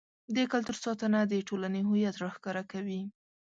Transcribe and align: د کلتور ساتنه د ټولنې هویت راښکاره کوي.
د 0.35 0.37
کلتور 0.51 0.77
ساتنه 0.83 1.19
د 1.25 1.33
ټولنې 1.47 1.81
هویت 1.87 2.15
راښکاره 2.23 2.63
کوي. 2.71 3.01